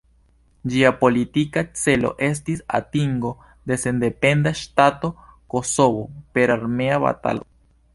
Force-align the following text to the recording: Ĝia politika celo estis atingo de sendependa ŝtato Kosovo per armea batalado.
Ĝia 0.73 0.91
politika 1.01 1.63
celo 1.81 2.11
estis 2.29 2.65
atingo 2.79 3.33
de 3.73 3.79
sendependa 3.85 4.57
ŝtato 4.65 5.15
Kosovo 5.57 6.05
per 6.39 6.59
armea 6.61 7.03
batalado. 7.09 7.53